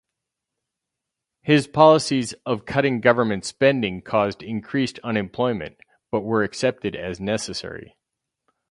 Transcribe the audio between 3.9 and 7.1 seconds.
caused increased unemployment, but were accepted